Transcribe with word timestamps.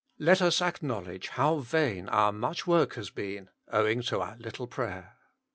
Let 0.17 0.41
us 0.41 0.63
acknowledge 0.63 1.27
how 1.27 1.57
vain 1.59 2.09
our 2.09 2.31
much 2.31 2.65
work 2.65 2.95
has 2.95 3.11
been 3.11 3.51
owing 3.71 4.01
to 4.01 4.19
our 4.21 4.35
little 4.37 4.65
prayer. 4.65 5.15